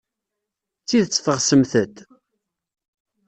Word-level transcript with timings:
D 0.81 0.85
tidet 0.87 1.21
teɣsemt-t? 1.25 1.95